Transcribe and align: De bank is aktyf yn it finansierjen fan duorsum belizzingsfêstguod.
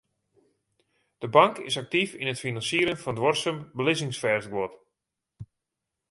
De 1.21 1.29
bank 1.35 1.55
is 1.65 1.77
aktyf 1.81 2.11
yn 2.21 2.31
it 2.33 2.41
finansierjen 2.45 3.01
fan 3.03 3.17
duorsum 3.17 3.57
belizzingsfêstguod. 3.77 4.73